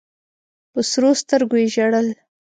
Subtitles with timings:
[0.71, 2.07] په سرو سترګو یې ژړل.